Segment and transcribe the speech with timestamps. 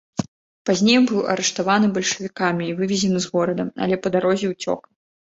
[0.67, 4.81] Пазней быў арыштаваны бальшавікамі і вывезены з горада, але па дарозе уцёк.